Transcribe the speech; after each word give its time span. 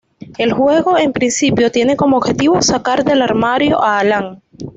El 0.39 0.51
juego 0.51 0.97
en 0.97 1.13
principio 1.13 1.69
tiene 1.71 1.95
como 1.95 2.17
objetivo 2.17 2.59
sacar 2.63 3.03
del 3.03 3.21
armario 3.21 3.83
a 3.83 3.99
Alan. 3.99 4.41